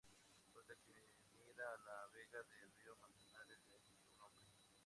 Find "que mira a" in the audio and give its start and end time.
0.81-1.77